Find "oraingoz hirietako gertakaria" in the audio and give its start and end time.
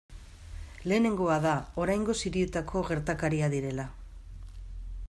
1.83-3.53